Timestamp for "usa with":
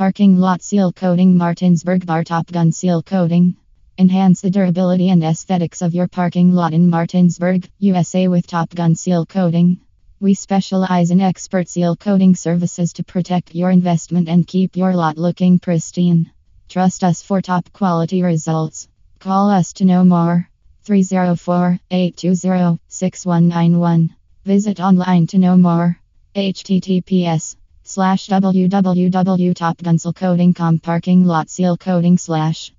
7.80-8.46